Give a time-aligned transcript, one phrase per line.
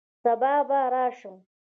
[0.23, 1.45] سبا به راشم